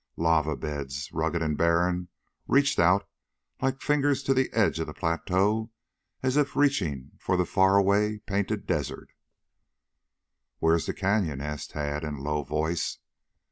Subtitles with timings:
[0.17, 2.07] Lava beds, rugged and barren,
[2.47, 3.07] reached out
[3.61, 5.69] like fingers to the edge of the plateau
[6.23, 9.11] as if reaching for the far away painted desert.
[10.57, 12.97] "Where is the Canyon?" asked Tad in a low voice.